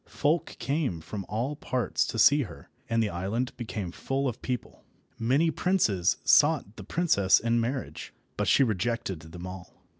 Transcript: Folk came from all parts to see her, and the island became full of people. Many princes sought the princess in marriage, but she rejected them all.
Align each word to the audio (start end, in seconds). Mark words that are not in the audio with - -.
Folk 0.07 0.55
came 0.57 0.99
from 0.99 1.27
all 1.29 1.55
parts 1.55 2.07
to 2.07 2.17
see 2.17 2.41
her, 2.41 2.71
and 2.89 3.03
the 3.03 3.09
island 3.11 3.55
became 3.55 3.91
full 3.91 4.27
of 4.27 4.41
people. 4.41 4.83
Many 5.19 5.51
princes 5.51 6.17
sought 6.25 6.75
the 6.75 6.83
princess 6.83 7.39
in 7.39 7.61
marriage, 7.61 8.11
but 8.35 8.47
she 8.47 8.63
rejected 8.63 9.19
them 9.19 9.45
all. 9.45 9.83